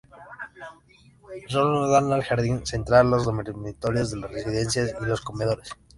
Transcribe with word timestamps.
Solo 1.47 1.87
dan 1.87 2.11
al 2.11 2.23
jardín 2.23 2.65
central 2.65 3.11
los 3.11 3.25
dormitorios 3.25 4.09
de 4.09 4.17
las 4.17 4.31
residencias 4.31 4.95
y 4.99 5.05
los 5.05 5.21
comedores. 5.21 5.75